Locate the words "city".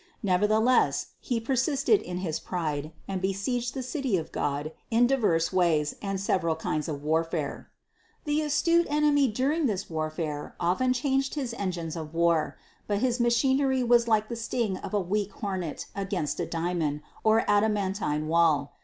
3.83-4.17